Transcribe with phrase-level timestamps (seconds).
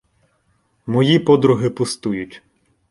[0.87, 2.41] Мої подруги пустують